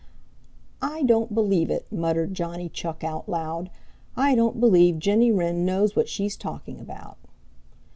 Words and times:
"I 0.81 1.03
don't 1.03 1.35
believe 1.35 1.69
it," 1.69 1.85
muttered 1.91 2.33
Johnny 2.33 2.69
Chuck 2.69 3.03
out 3.03 3.29
loud. 3.29 3.69
"I 4.17 4.33
don't 4.33 4.59
believe 4.59 4.97
Jenny 4.97 5.31
Wren 5.31 5.63
knows 5.63 5.95
what 5.95 6.09
she's 6.09 6.35
talking 6.35 6.79
about." 6.79 7.19